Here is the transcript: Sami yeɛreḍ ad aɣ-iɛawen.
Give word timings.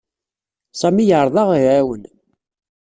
Sami 0.79 1.03
yeɛreḍ 1.07 1.35
ad 1.37 1.41
aɣ-iɛawen. 1.45 2.03